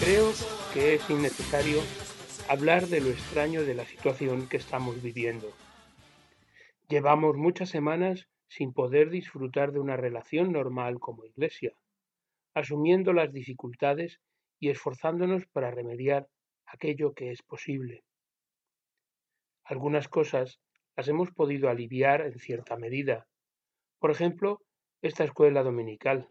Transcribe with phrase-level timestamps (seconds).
[0.00, 0.32] Creo
[0.72, 1.80] que es innecesario
[2.48, 5.52] hablar de lo extraño de la situación que estamos viviendo.
[6.88, 11.72] Llevamos muchas semanas sin poder disfrutar de una relación normal como iglesia,
[12.54, 14.20] asumiendo las dificultades
[14.60, 16.28] y esforzándonos para remediar
[16.64, 18.04] aquello que es posible.
[19.64, 20.60] Algunas cosas
[20.96, 23.26] las hemos podido aliviar en cierta medida.
[23.98, 24.62] Por ejemplo,
[25.02, 26.28] esta escuela dominical.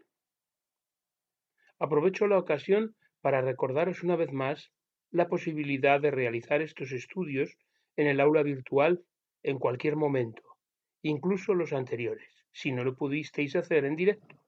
[1.78, 2.96] Aprovecho la ocasión
[3.28, 4.72] para recordaros una vez más
[5.10, 7.58] la posibilidad de realizar estos estudios
[7.94, 9.04] en el aula virtual
[9.42, 10.42] en cualquier momento,
[11.02, 14.42] incluso los anteriores, si no lo pudisteis hacer en directo.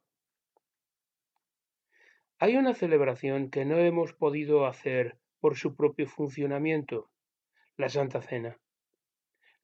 [2.38, 7.10] Hay una celebración que no hemos podido hacer por su propio funcionamiento,
[7.76, 8.58] la Santa Cena.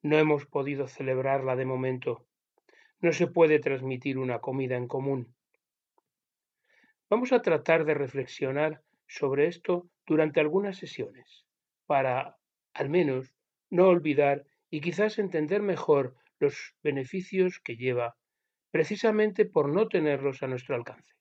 [0.02, 2.26] No hemos podido celebrarla de momento.
[3.00, 5.34] No se puede transmitir una comida en común.
[7.08, 11.44] Vamos a tratar de reflexionar sobre esto durante algunas sesiones,
[11.86, 12.36] para,
[12.74, 13.34] al menos,
[13.70, 18.16] no olvidar y quizás entender mejor los beneficios que lleva,
[18.70, 21.14] precisamente por no tenerlos a nuestro alcance.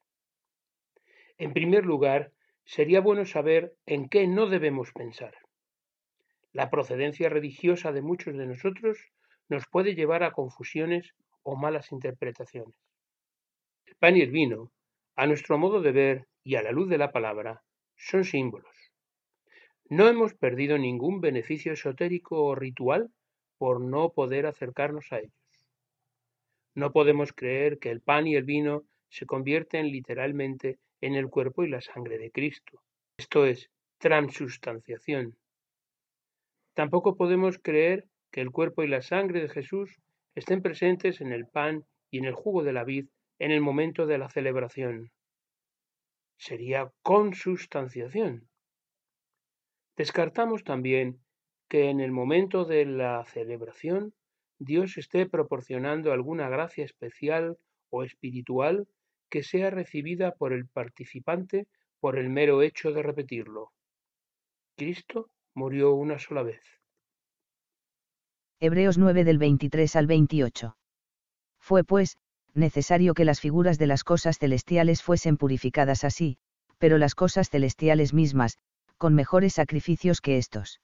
[1.38, 2.32] En primer lugar,
[2.66, 5.36] sería bueno saber en qué no debemos pensar.
[6.52, 8.98] La procedencia religiosa de muchos de nosotros
[9.50, 12.78] nos puede llevar a confusiones o malas interpretaciones.
[13.86, 14.72] El pan y el vino,
[15.16, 17.64] a nuestro modo de ver y a la luz de la palabra,
[18.06, 18.78] son símbolos.
[19.90, 23.10] No hemos perdido ningún beneficio esotérico o ritual
[23.58, 25.34] por no poder acercarnos a ellos.
[26.76, 31.64] No podemos creer que el pan y el vino se convierten literalmente en el cuerpo
[31.64, 32.80] y la sangre de Cristo.
[33.18, 35.36] Esto es transustanciación.
[36.76, 39.98] Tampoco podemos creer que el cuerpo y la sangre de Jesús
[40.36, 43.08] estén presentes en el pan y en el jugo de la vid
[43.40, 45.12] en el momento de la celebración
[46.38, 48.48] sería consustanciación.
[49.96, 51.22] Descartamos también
[51.70, 54.14] que en el momento de la celebración
[54.60, 57.58] Dios esté proporcionando alguna gracia especial
[57.90, 58.88] o espiritual
[59.30, 61.68] que sea recibida por el participante
[62.00, 63.72] por el mero hecho de repetirlo.
[64.78, 66.62] Cristo murió una sola vez.
[68.60, 70.78] Hebreos 9 del 23 al 28.
[71.60, 72.18] Fue pues,
[72.56, 76.38] necesario que las figuras de las cosas celestiales fuesen purificadas así,
[76.78, 78.58] pero las cosas celestiales mismas,
[78.98, 80.82] con mejores sacrificios que estos.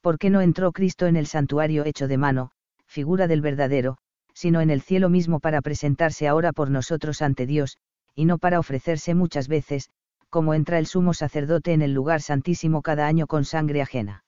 [0.00, 2.50] ¿Por qué no entró Cristo en el santuario hecho de mano,
[2.86, 3.98] figura del verdadero,
[4.34, 7.76] sino en el cielo mismo para presentarse ahora por nosotros ante Dios,
[8.14, 9.90] y no para ofrecerse muchas veces,
[10.28, 14.24] como entra el sumo sacerdote en el lugar santísimo cada año con sangre ajena?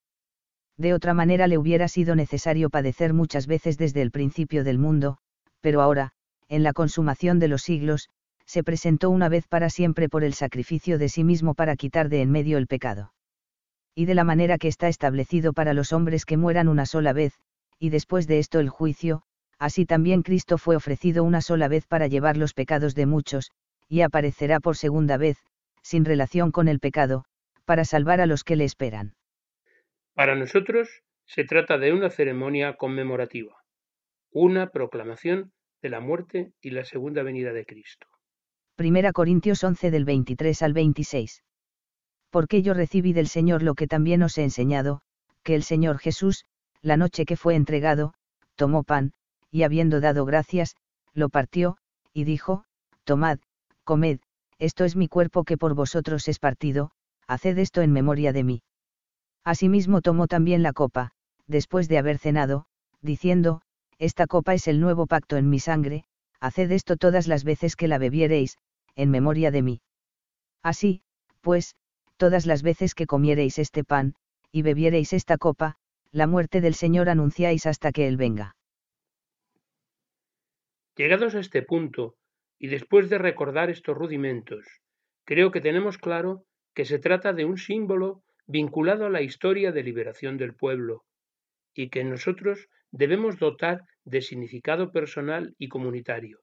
[0.76, 5.18] De otra manera le hubiera sido necesario padecer muchas veces desde el principio del mundo,
[5.60, 6.12] pero ahora,
[6.52, 8.10] en la consumación de los siglos,
[8.44, 12.20] se presentó una vez para siempre por el sacrificio de sí mismo para quitar de
[12.20, 13.14] en medio el pecado.
[13.94, 17.40] Y de la manera que está establecido para los hombres que mueran una sola vez,
[17.78, 19.22] y después de esto el juicio,
[19.58, 23.50] así también Cristo fue ofrecido una sola vez para llevar los pecados de muchos,
[23.88, 25.38] y aparecerá por segunda vez,
[25.80, 27.24] sin relación con el pecado,
[27.64, 29.14] para salvar a los que le esperan.
[30.12, 33.56] Para nosotros se trata de una ceremonia conmemorativa,
[34.30, 38.06] una proclamación de la muerte y la segunda venida de Cristo.
[38.76, 41.42] Primera Corintios 11 del 23 al 26.
[42.30, 45.02] Porque yo recibí del Señor lo que también os he enseñado,
[45.42, 46.46] que el Señor Jesús,
[46.80, 48.14] la noche que fue entregado,
[48.54, 49.12] tomó pan,
[49.50, 50.76] y habiendo dado gracias,
[51.12, 51.76] lo partió,
[52.14, 52.64] y dijo,
[53.04, 53.40] Tomad,
[53.84, 54.20] comed,
[54.58, 56.92] esto es mi cuerpo que por vosotros es partido,
[57.26, 58.62] haced esto en memoria de mí.
[59.44, 61.10] Asimismo tomó también la copa,
[61.46, 62.66] después de haber cenado,
[63.00, 63.62] diciendo,
[64.02, 66.02] esta copa es el nuevo pacto en mi sangre,
[66.40, 68.58] haced esto todas las veces que la bebiereis,
[68.96, 69.80] en memoria de mí.
[70.60, 71.02] Así,
[71.40, 71.76] pues,
[72.16, 74.14] todas las veces que comiereis este pan,
[74.50, 75.76] y bebiereis esta copa,
[76.10, 78.56] la muerte del Señor anunciáis hasta que Él venga.
[80.96, 82.16] Llegados a este punto,
[82.58, 84.66] y después de recordar estos rudimentos,
[85.24, 86.44] creo que tenemos claro
[86.74, 91.04] que se trata de un símbolo vinculado a la historia de liberación del pueblo,
[91.72, 96.40] y que nosotros debemos dotar de significado personal y comunitario,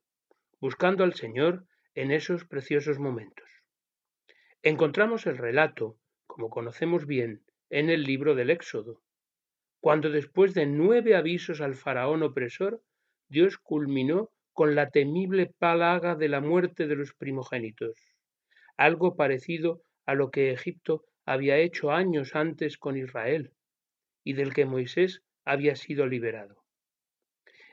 [0.60, 3.48] buscando al Señor en esos preciosos momentos.
[4.64, 5.98] Encontramos el relato,
[6.28, 9.02] como conocemos bien, en el libro del Éxodo,
[9.80, 12.82] cuando después de nueve avisos al faraón opresor,
[13.30, 17.96] Dios culminó con la temible palaga de la muerte de los primogénitos,
[18.76, 23.54] algo parecido a lo que Egipto había hecho años antes con Israel,
[24.24, 26.64] y del que Moisés había sido liberado.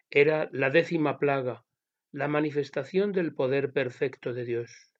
[0.08, 1.64] Era la décima plaga,
[2.11, 4.90] la manifestación del poder perfecto de Dios.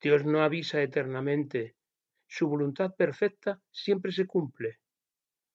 [0.00, 1.76] Dios no avisa eternamente,
[2.26, 4.80] su voluntad perfecta siempre se cumple.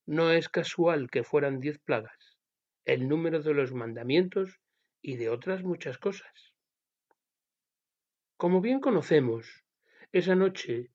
[0.06, 2.38] No es casual que fueran diez plagas,
[2.86, 4.62] el número de los mandamientos
[5.02, 6.54] y de otras muchas cosas.
[8.38, 9.66] Como bien conocemos,
[10.14, 10.92] esa noche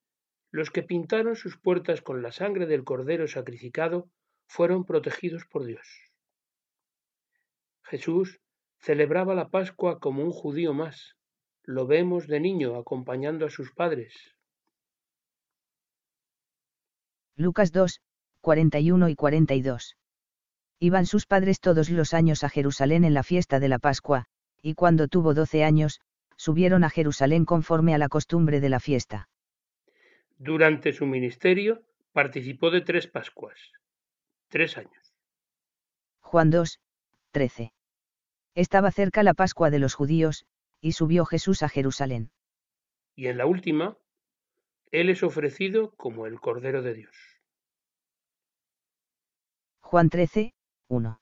[0.49, 4.09] los que pintaron sus puertas con la sangre del cordero sacrificado
[4.51, 5.87] fueron protegidos por Dios.
[7.83, 8.41] Jesús
[8.79, 11.15] celebraba la Pascua como un judío más.
[11.63, 14.35] Lo vemos de niño acompañando a sus padres.
[17.37, 18.01] Lucas 2,
[18.41, 19.95] 41 y 42.
[20.79, 24.25] Iban sus padres todos los años a Jerusalén en la fiesta de la Pascua,
[24.61, 26.01] y cuando tuvo doce años,
[26.35, 29.29] subieron a Jerusalén conforme a la costumbre de la fiesta.
[30.37, 33.57] Durante su ministerio participó de tres Pascuas.
[34.51, 35.15] Tres años.
[36.19, 36.81] Juan 2,
[37.31, 37.71] 13.
[38.53, 40.45] Estaba cerca la Pascua de los judíos,
[40.81, 42.31] y subió Jesús a Jerusalén.
[43.15, 43.97] Y en la última,
[44.91, 47.15] Él es ofrecido como el Cordero de Dios.
[49.79, 50.53] Juan 13,
[50.89, 51.21] 1.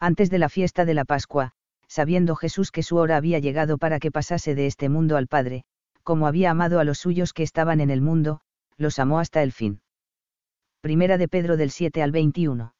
[0.00, 1.52] Antes de la fiesta de la Pascua,
[1.86, 5.64] sabiendo Jesús que su hora había llegado para que pasase de este mundo al Padre,
[6.02, 8.40] como había amado a los suyos que estaban en el mundo,
[8.78, 9.82] los amó hasta el fin.
[10.80, 12.72] Primera de Pedro del 7 al 21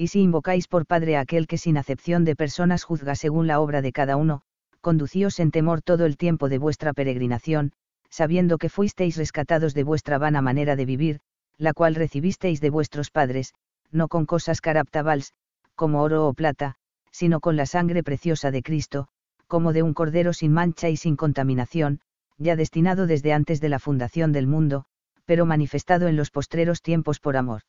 [0.00, 3.58] y si invocáis por Padre a aquel que sin acepción de personas juzga según la
[3.58, 4.42] obra de cada uno,
[4.80, 7.72] conducíos en temor todo el tiempo de vuestra peregrinación,
[8.08, 11.18] sabiendo que fuisteis rescatados de vuestra vana manera de vivir,
[11.56, 13.54] la cual recibisteis de vuestros padres,
[13.90, 15.32] no con cosas caraptabals,
[15.74, 16.76] como oro o plata,
[17.10, 19.08] sino con la sangre preciosa de Cristo,
[19.48, 22.00] como de un cordero sin mancha y sin contaminación,
[22.36, 24.84] ya destinado desde antes de la fundación del mundo,
[25.28, 27.60] pero manifestado en los postreros tiempos por amor.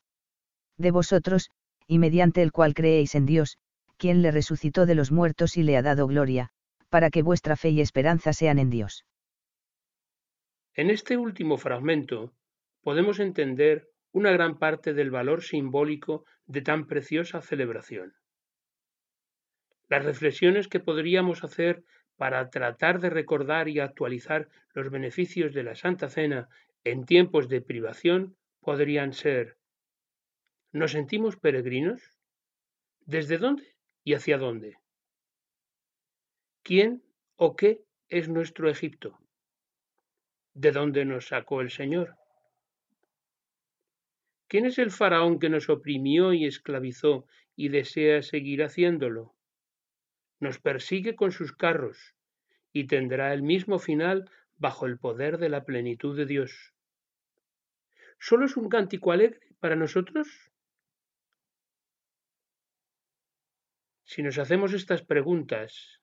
[0.78, 1.50] De vosotros,
[1.88, 3.58] y mediante el cual creéis en Dios,
[3.98, 6.52] quien le resucitó de los muertos y le ha dado gloria,
[6.88, 9.04] para que vuestra fe y esperanza sean en Dios.
[10.74, 12.32] En este último fragmento
[12.82, 18.14] podemos entender una gran parte del valor simbólico de tan preciosa celebración.
[19.90, 21.84] Las reflexiones que podríamos hacer
[22.16, 26.48] para tratar de recordar y actualizar los beneficios de la Santa Cena
[26.84, 29.58] en tiempos de privación podrían ser
[30.72, 32.02] ¿Nos sentimos peregrinos?
[33.06, 34.78] ¿Desde dónde y hacia dónde?
[36.62, 37.04] ¿Quién
[37.38, 39.18] o qué es nuestro Egipto?
[40.54, 42.16] ¿De dónde nos sacó el Señor?
[44.48, 47.26] ¿Quién es el faraón que nos oprimió y esclavizó
[47.56, 49.36] y desea seguir haciéndolo?
[50.40, 52.16] Nos persigue con sus carros
[52.72, 54.30] y tendrá el mismo final
[54.60, 56.74] bajo el poder de la plenitud de Dios.
[58.20, 60.28] ¿Solo es un cántico alegre para nosotros?
[64.04, 66.02] Si nos hacemos estas preguntas,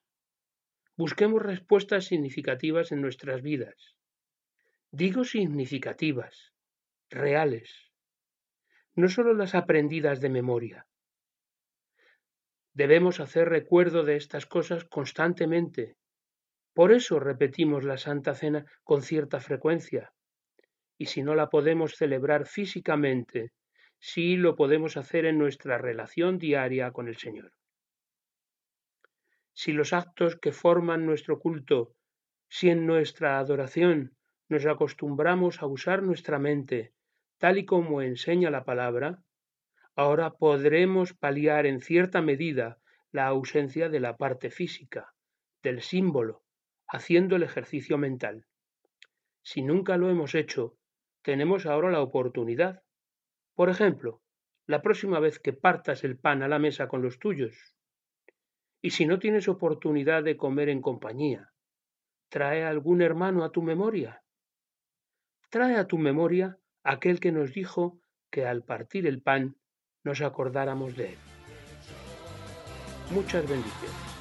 [0.97, 3.97] busquemos respuestas significativas en nuestras vidas.
[4.91, 6.55] Digo significativas,
[7.11, 7.93] reales,
[8.94, 10.87] no solo las aprendidas de memoria.
[12.73, 15.97] Debemos hacer recuerdo de estas cosas constantemente.
[16.76, 20.12] Por eso repetimos la Santa Cena con cierta frecuencia.
[20.96, 23.50] Y si no la podemos celebrar físicamente,
[23.99, 27.50] sí lo podemos hacer en nuestra relación diaria con el Señor
[29.56, 31.94] si los actos que forman nuestro culto,
[32.46, 34.15] si en nuestra adoración
[34.51, 36.93] nos acostumbramos a usar nuestra mente,
[37.39, 39.22] tal y como enseña la palabra,
[39.94, 42.77] ahora podremos paliar en cierta medida
[43.12, 45.15] la ausencia de la parte física,
[45.62, 46.43] del símbolo,
[46.88, 48.46] haciendo el ejercicio mental.
[49.43, 50.76] Si nunca lo hemos hecho,
[51.22, 52.82] tenemos ahora la oportunidad.
[53.55, 54.22] Por ejemplo,
[54.66, 57.74] la próxima vez que partas el pan a la mesa con los tuyos,
[58.82, 61.52] y si no tienes oportunidad de comer en compañía,
[62.28, 64.22] trae algún hermano a tu memoria.
[65.50, 68.00] Trae a tu memoria aquel que nos dijo
[68.31, 69.56] que al partir el pan
[70.05, 71.19] nos acordáramos de él.
[73.10, 74.16] Muchas bendiciones.